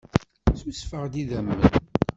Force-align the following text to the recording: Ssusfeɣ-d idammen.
Ssusfeɣ-d 0.53 1.13
idammen. 1.21 1.61